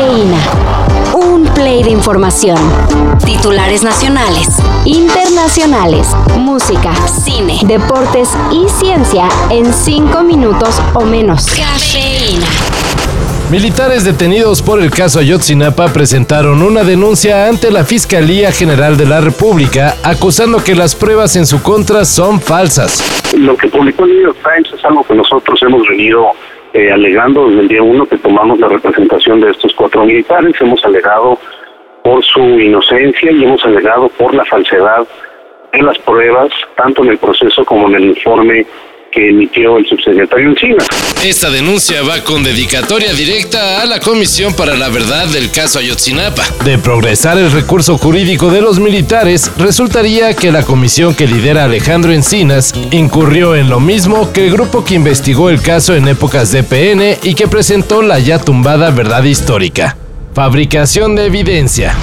Cafeína. 0.00 0.38
Un 1.12 1.44
play 1.52 1.82
de 1.82 1.90
información. 1.90 2.56
Titulares 3.26 3.82
nacionales, 3.82 4.48
internacionales, 4.86 6.16
música, 6.38 6.94
cine, 7.06 7.60
deportes 7.64 8.30
y 8.50 8.66
ciencia 8.70 9.28
en 9.50 9.70
cinco 9.74 10.22
minutos 10.22 10.80
o 10.94 11.04
menos. 11.04 11.44
Cafeína. 11.48 12.46
Militares 13.50 14.04
detenidos 14.04 14.62
por 14.62 14.80
el 14.80 14.90
caso 14.90 15.18
Ayotzinapa 15.18 15.92
presentaron 15.92 16.62
una 16.62 16.82
denuncia 16.82 17.48
ante 17.48 17.70
la 17.70 17.84
Fiscalía 17.84 18.52
General 18.52 18.96
de 18.96 19.04
la 19.04 19.20
República 19.20 19.96
acusando 20.02 20.64
que 20.64 20.74
las 20.74 20.94
pruebas 20.94 21.36
en 21.36 21.44
su 21.44 21.62
contra 21.62 22.06
son 22.06 22.40
falsas. 22.40 23.02
Lo 23.36 23.54
que 23.54 23.68
publicó 23.68 24.04
el 24.04 24.12
New 24.12 24.22
York 24.22 24.38
Times 24.42 24.72
es 24.72 24.82
algo 24.82 25.04
que 25.04 25.14
nosotros 25.14 25.60
hemos 25.62 25.86
venido 25.88 26.30
eh, 26.72 26.92
alegando 26.92 27.48
desde 27.48 27.60
el 27.62 27.68
día 27.68 27.82
uno 27.82 28.06
que 28.06 28.18
tomamos 28.18 28.58
la 28.58 28.68
representación 28.68 29.40
de 29.40 29.50
estos 29.50 29.74
cuatro 29.74 30.04
militares. 30.04 30.54
Hemos 30.60 30.84
alegado 30.84 31.38
por 32.02 32.24
su 32.24 32.40
inocencia 32.40 33.30
y 33.30 33.44
hemos 33.44 33.64
alegado 33.64 34.08
por 34.10 34.34
la 34.34 34.44
falsedad 34.44 35.06
de 35.72 35.82
las 35.82 35.98
pruebas, 35.98 36.50
tanto 36.76 37.02
en 37.02 37.10
el 37.10 37.18
proceso 37.18 37.64
como 37.64 37.88
en 37.88 37.94
el 37.94 38.04
informe 38.06 38.66
que 39.12 39.30
emitió 39.30 39.78
el 39.78 39.86
subsecretario 39.86 40.50
Encina. 40.50 40.84
Esta 41.24 41.50
denuncia 41.50 42.02
va 42.02 42.22
con 42.22 42.42
dedicatoria 42.42 43.12
directa 43.12 43.82
a 43.82 43.86
la 43.86 44.00
Comisión 44.00 44.54
para 44.54 44.76
la 44.76 44.88
Verdad 44.88 45.26
del 45.28 45.50
caso 45.50 45.78
Ayotzinapa. 45.78 46.44
De 46.64 46.78
progresar 46.78 47.38
el 47.38 47.50
recurso 47.50 47.98
jurídico 47.98 48.50
de 48.50 48.60
los 48.60 48.78
militares, 48.78 49.50
resultaría 49.58 50.34
que 50.34 50.52
la 50.52 50.62
comisión 50.62 51.14
que 51.14 51.26
lidera 51.26 51.64
Alejandro 51.64 52.12
Encinas 52.12 52.72
incurrió 52.90 53.56
en 53.56 53.68
lo 53.68 53.80
mismo 53.80 54.32
que 54.32 54.46
el 54.46 54.52
grupo 54.52 54.84
que 54.84 54.94
investigó 54.94 55.50
el 55.50 55.60
caso 55.60 55.94
en 55.94 56.08
épocas 56.08 56.52
de 56.52 56.62
PN 56.62 57.18
y 57.22 57.34
que 57.34 57.48
presentó 57.48 58.02
la 58.02 58.18
ya 58.18 58.38
tumbada 58.38 58.90
verdad 58.90 59.24
histórica. 59.24 59.96
Fabricación 60.34 61.16
de 61.16 61.26
evidencia. 61.26 61.96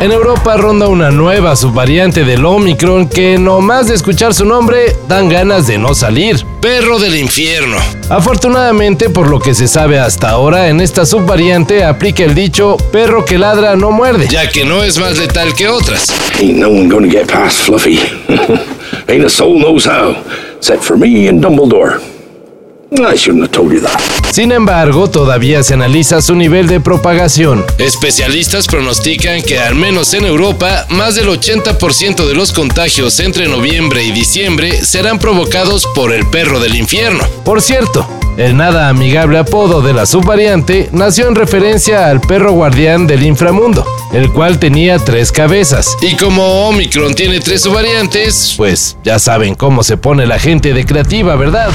En 0.00 0.12
Europa 0.12 0.56
ronda 0.56 0.86
una 0.86 1.10
nueva 1.10 1.56
subvariante 1.56 2.22
del 2.22 2.44
Omicron 2.44 3.08
que 3.08 3.36
no 3.36 3.60
más 3.60 3.88
de 3.88 3.96
escuchar 3.96 4.32
su 4.32 4.44
nombre 4.44 4.94
dan 5.08 5.28
ganas 5.28 5.66
de 5.66 5.76
no 5.76 5.92
salir. 5.92 6.36
Perro 6.60 7.00
del 7.00 7.16
infierno. 7.16 7.78
Afortunadamente, 8.08 9.10
por 9.10 9.28
lo 9.28 9.40
que 9.40 9.54
se 9.54 9.66
sabe 9.66 9.98
hasta 9.98 10.30
ahora, 10.30 10.68
en 10.68 10.80
esta 10.80 11.04
subvariante 11.04 11.82
aplica 11.82 12.22
el 12.22 12.36
dicho 12.36 12.76
perro 12.92 13.24
que 13.24 13.38
ladra 13.38 13.74
no 13.74 13.90
muerde, 13.90 14.28
ya 14.28 14.48
que 14.48 14.64
no 14.64 14.84
es 14.84 15.00
más 15.00 15.18
letal 15.18 15.52
que 15.56 15.66
otras. 15.66 16.14
Ain't 16.38 16.58
no 16.58 16.68
one 16.68 16.88
gonna 16.88 17.10
get 17.10 17.26
past 17.26 17.58
Fluffy. 17.62 17.98
Ain't 19.08 19.24
a 19.24 19.28
soul 19.28 19.58
knows 19.58 19.84
how, 19.84 20.14
except 20.58 20.84
for 20.84 20.96
me 20.96 21.28
and 21.28 21.42
Dumbledore. 21.42 22.00
I 22.90 23.16
shouldn't 23.16 23.42
have 23.42 23.52
told 23.52 23.72
you 23.72 23.80
that. 23.82 24.00
Sin 24.32 24.50
embargo, 24.50 25.08
todavía 25.10 25.62
se 25.62 25.74
analiza 25.74 26.22
su 26.22 26.34
nivel 26.34 26.66
de 26.66 26.80
propagación. 26.80 27.64
Especialistas 27.78 28.66
pronostican 28.66 29.42
que 29.42 29.58
al 29.58 29.74
menos 29.74 30.14
en 30.14 30.24
Europa, 30.24 30.86
más 30.88 31.14
del 31.14 31.28
80% 31.28 32.26
de 32.26 32.34
los 32.34 32.52
contagios 32.52 33.20
entre 33.20 33.46
noviembre 33.46 34.04
y 34.04 34.12
diciembre 34.12 34.84
serán 34.84 35.18
provocados 35.18 35.86
por 35.94 36.12
el 36.12 36.26
perro 36.26 36.60
del 36.60 36.76
infierno. 36.76 37.24
Por 37.44 37.60
cierto, 37.60 38.08
el 38.38 38.56
nada 38.56 38.88
amigable 38.88 39.38
apodo 39.38 39.82
de 39.82 39.92
la 39.92 40.06
subvariante 40.06 40.88
nació 40.92 41.28
en 41.28 41.34
referencia 41.34 42.08
al 42.08 42.20
perro 42.20 42.52
guardián 42.52 43.06
del 43.06 43.24
inframundo, 43.24 43.84
el 44.12 44.32
cual 44.32 44.58
tenía 44.58 44.98
tres 44.98 45.30
cabezas. 45.30 45.96
Y 46.00 46.16
como 46.16 46.68
Omicron 46.68 47.14
tiene 47.14 47.40
tres 47.40 47.62
subvariantes, 47.62 48.54
pues 48.56 48.96
ya 49.04 49.18
saben 49.18 49.54
cómo 49.54 49.82
se 49.82 49.96
pone 49.96 50.24
la 50.24 50.38
gente 50.38 50.72
de 50.72 50.86
creativa, 50.86 51.34
¿verdad? 51.34 51.70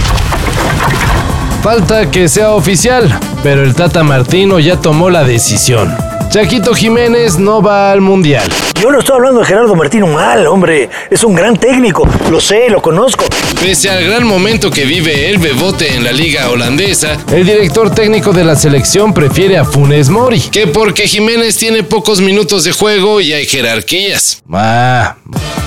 Falta 1.61 2.11
que 2.11 2.27
sea 2.27 2.51
oficial, 2.51 3.17
pero 3.41 3.63
el 3.63 3.73
Tata 3.73 4.03
Martino 4.03 4.59
ya 4.59 4.81
tomó 4.81 5.09
la 5.09 5.23
decisión. 5.23 5.95
Chaquito 6.29 6.73
Jiménez 6.73 7.37
no 7.37 7.61
va 7.61 7.91
al 7.91 8.01
Mundial. 8.01 8.43
Yo 8.81 8.91
no 8.91 8.99
estoy 8.99 9.15
hablando 9.15 9.39
de 9.41 9.45
Gerardo 9.45 9.75
Martino 9.75 10.07
mal, 10.07 10.45
hombre. 10.47 10.89
Es 11.09 11.23
un 11.23 11.35
gran 11.35 11.55
técnico. 11.55 12.05
Lo 12.29 12.41
sé, 12.41 12.69
lo 12.69 12.81
conozco. 12.81 13.25
Pese 13.61 13.89
al 13.89 14.03
gran 14.03 14.25
momento 14.25 14.71
que 14.71 14.83
vive 14.83 15.29
el 15.29 15.37
Bebote 15.37 15.95
en 15.95 16.03
la 16.03 16.11
liga 16.11 16.49
holandesa, 16.49 17.17
el 17.31 17.45
director 17.45 17.93
técnico 17.93 18.33
de 18.33 18.43
la 18.43 18.55
selección 18.55 19.13
prefiere 19.13 19.57
a 19.57 19.63
Funes 19.63 20.09
Mori, 20.09 20.41
que 20.41 20.67
porque 20.67 21.07
Jiménez 21.07 21.55
tiene 21.55 21.83
pocos 21.83 22.19
minutos 22.19 22.63
de 22.65 22.73
juego 22.73 23.21
y 23.21 23.31
hay 23.31 23.45
jerarquías. 23.45 24.41
Ah, 24.51 25.15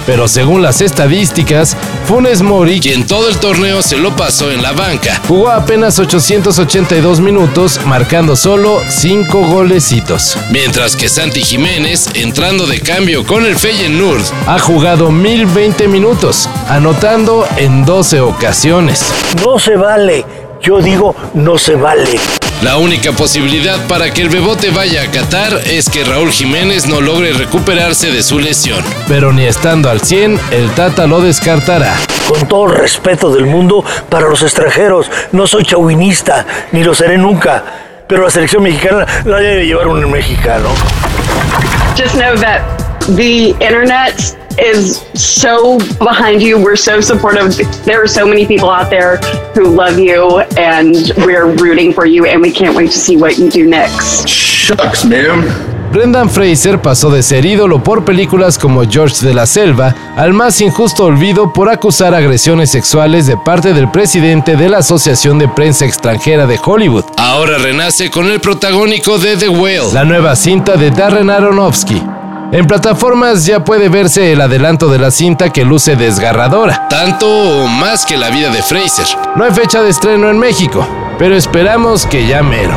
pero 0.07 0.29
según 0.29 0.63
las 0.63 0.81
estadísticas, 0.81 1.77
Funes 2.07 2.41
Mori, 2.41 2.81
quien 2.81 3.07
todo 3.07 3.29
el 3.29 3.39
torneo 3.39 3.83
se 3.83 3.97
lo 3.97 4.15
pasó 4.15 4.51
en 4.51 4.63
la 4.63 4.73
banca, 4.73 5.21
jugó 5.27 5.51
apenas 5.51 5.99
882 5.99 7.21
minutos, 7.21 7.81
marcando 7.85 8.37
solo 8.37 8.81
5 8.89 9.47
golecitos. 9.49 10.39
Mientras 10.51 10.97
que 10.97 11.09
Santi 11.09 11.43
Jiménez, 11.43 12.09
entrando 12.15 12.67
de 12.67 12.81
cambio 12.81 13.27
con 13.27 13.45
el 13.45 13.57
Feyenoord, 13.57 14.23
ha 14.47 14.59
jugado 14.59 15.11
1020 15.11 15.89
minutos, 15.89 16.49
anotando 16.69 17.47
en 17.57 17.85
12 17.85 18.21
ocasiones. 18.21 19.13
No 19.45 19.59
se 19.59 19.77
vale. 19.77 20.25
Yo 20.63 20.81
digo, 20.81 21.15
no 21.35 21.59
se 21.59 21.75
vale. 21.75 22.19
La 22.67 22.79
única 22.79 23.13
posibilidad 23.13 23.79
para 23.87 24.13
que 24.13 24.23
el 24.23 24.29
Bebote 24.29 24.73
vaya 24.73 25.03
a 25.03 25.07
Qatar 25.07 25.53
es 25.67 25.89
que 25.89 26.03
Raúl 26.03 26.33
Jiménez 26.33 26.89
no 26.89 27.01
logre 27.01 27.33
recuperarse 27.33 28.11
de 28.11 28.25
su 28.25 28.41
lesión. 28.41 28.83
Pero 29.07 29.33
ni 29.33 29.45
estando 29.45 29.89
al 29.89 30.01
100, 30.01 30.37
el 30.51 30.69
Tata 30.73 31.07
lo 31.07 31.21
descartará. 31.21 31.95
Con 32.27 32.49
todo 32.49 32.65
el 32.65 32.73
respeto 32.73 33.33
del 33.33 33.47
mundo 33.47 33.85
para 34.09 34.29
los 34.29 34.43
extranjeros, 34.43 35.09
no 35.31 35.47
soy 35.47 35.63
chauvinista, 35.63 36.45
ni 36.73 36.83
lo 36.83 36.93
seré 36.93 37.17
nunca. 37.17 37.63
Pero 38.09 38.25
la 38.25 38.31
selección 38.31 38.65
mexicana 38.65 39.07
la 39.25 39.37
debe 39.37 39.65
llevar 39.65 39.87
un 39.87 40.11
mexicano. 40.11 40.71
just 41.97 42.17
know 42.17 42.35
that 42.35 42.63
the 43.15 43.51
internet 43.61 44.37
is 44.59 44.99
so 45.15 45.79
behind 45.99 46.43
you. 46.43 46.63
We're 46.63 46.77
so 46.77 47.01
supportive. 47.01 47.57
There 47.85 48.03
are 48.03 48.09
so 48.09 48.27
many 48.27 48.47
people 48.47 48.71
out 48.71 48.91
there 48.91 49.19
who 49.55 49.69
love 49.69 49.99
you, 49.99 50.41
and 50.57 50.95
we're 51.19 51.55
rooting 51.57 51.93
for 51.93 52.07
you, 52.07 52.27
and 52.27 52.41
we 52.41 52.51
can't 52.51 52.77
wait 52.77 52.91
to 52.91 52.99
see 52.99 53.17
what 53.17 53.39
you 53.39 53.51
do 53.51 53.67
next. 53.67 54.29
Shucks, 54.29 55.05
ma'am. 55.05 55.75
Brendan 55.93 56.29
Fraser 56.29 56.83
pasó 56.83 57.11
de 57.11 57.23
ser 57.23 57.47
ídolo 57.47 57.83
por 57.83 58.05
películas 58.05 58.59
como 58.59 58.85
George 58.85 59.25
de 59.25 59.33
la 59.33 59.47
Selva 59.47 59.95
al 60.17 60.33
más 60.33 60.61
injusto 60.61 61.05
olvido 61.05 61.53
por 61.53 61.71
acusar 61.71 62.15
agresiones 62.15 62.71
sexuales 62.71 63.27
de 63.27 63.37
parte 63.37 63.73
del 63.73 63.91
presidente 63.91 64.57
de 64.57 64.69
la 64.69 64.79
Asociación 64.79 65.39
de 65.39 65.49
Prensa 65.49 65.87
Extranjera 65.87 66.47
de 66.47 66.59
Hollywood. 66.63 67.05
Ahora 67.17 67.57
renace 67.59 68.11
con 68.11 68.27
el 68.27 68.41
protagónico 68.41 69.19
de 69.19 69.37
The 69.37 69.49
Whale, 69.49 69.93
la 69.95 70.05
nueva 70.05 70.37
cinta 70.37 70.77
de 70.77 70.91
Darren 70.91 71.31
Aronofsky. 71.31 72.03
En 72.53 72.67
plataformas 72.67 73.45
ya 73.45 73.65
puede 73.65 73.89
verse 73.89 74.33
el 74.33 74.41
adelanto 74.41 74.89
de 74.89 74.99
la 74.99 75.11
cinta 75.11 75.51
que 75.51 75.65
luce 75.65 75.97
desgarradora, 75.97 76.87
tanto 76.89 77.29
o 77.29 77.67
más 77.67 78.07
que 78.07 78.17
la 78.17 78.31
vida 78.31 78.51
de 78.51 78.63
Fraser. 78.63 79.07
No 79.35 79.45
hay 79.45 79.51
fecha 79.51 79.83
de 79.83 79.91
estreno 79.91 80.31
en 80.31 80.39
México, 80.39 80.87
pero 81.19 81.37
esperamos 81.37 82.07
que 82.07 82.27
ya 82.27 82.43
mero. 82.43 82.75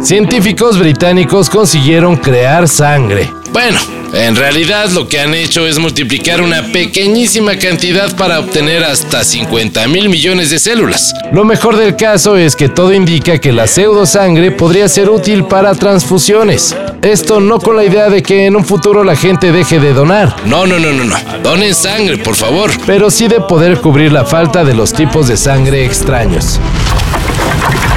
Científicos 0.00 0.78
británicos 0.78 1.50
consiguieron 1.50 2.16
crear 2.16 2.68
sangre. 2.68 3.28
Bueno, 3.52 3.80
en 4.12 4.36
realidad 4.36 4.90
lo 4.90 5.08
que 5.08 5.18
han 5.18 5.34
hecho 5.34 5.66
es 5.66 5.78
multiplicar 5.78 6.40
una 6.40 6.62
pequeñísima 6.72 7.56
cantidad 7.56 8.14
para 8.16 8.38
obtener 8.38 8.84
hasta 8.84 9.24
50 9.24 9.88
mil 9.88 10.08
millones 10.08 10.50
de 10.50 10.60
células. 10.60 11.12
Lo 11.32 11.44
mejor 11.44 11.76
del 11.76 11.96
caso 11.96 12.36
es 12.36 12.54
que 12.54 12.68
todo 12.68 12.92
indica 12.92 13.38
que 13.38 13.52
la 13.52 13.66
pseudosangre 13.66 14.52
podría 14.52 14.88
ser 14.88 15.10
útil 15.10 15.44
para 15.44 15.74
transfusiones. 15.74 16.76
Esto 17.02 17.40
no 17.40 17.58
con 17.58 17.76
la 17.76 17.84
idea 17.84 18.10
de 18.10 18.22
que 18.22 18.44
en 18.44 18.56
un 18.56 18.64
futuro 18.64 19.02
la 19.04 19.16
gente 19.16 19.52
deje 19.52 19.80
de 19.80 19.94
donar. 19.94 20.36
No, 20.44 20.66
no, 20.66 20.78
no, 20.78 20.92
no, 20.92 21.04
no. 21.04 21.16
Donen 21.42 21.74
sangre, 21.74 22.18
por 22.18 22.34
favor. 22.34 22.70
Pero 22.84 23.10
sí 23.10 23.26
de 23.26 23.40
poder 23.40 23.80
cubrir 23.80 24.12
la 24.12 24.26
falta 24.26 24.64
de 24.64 24.74
los 24.74 24.92
tipos 24.92 25.26
de 25.26 25.38
sangre 25.38 25.86
extraños. 25.86 26.60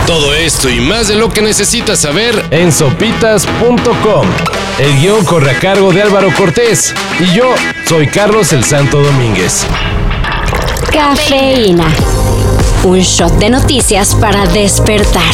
Todo 0.08 0.34
esto 0.34 0.70
y 0.70 0.80
más 0.80 1.10
de 1.10 1.16
lo 1.16 1.30
que 1.30 1.42
necesitas 1.42 2.00
saber 2.00 2.46
en 2.52 2.72
sopitas.com. 2.72 4.26
El 4.80 5.00
guion 5.02 5.26
corre 5.26 5.52
a 5.52 5.60
cargo 5.60 5.92
de 5.92 6.02
Álvaro 6.02 6.30
Cortés 6.38 6.94
y 7.20 7.36
yo 7.36 7.54
soy 7.88 8.08
Carlos 8.08 8.54
el 8.54 8.64
Santo 8.64 9.02
Domínguez. 9.02 9.66
Cafeína. 10.92 11.88
Un 12.86 13.00
shot 13.00 13.34
de 13.34 13.50
noticias 13.50 14.16
para 14.16 14.46
despertar. 14.48 15.34